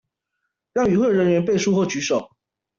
[0.73, 2.31] 讓與會人員背書或舉手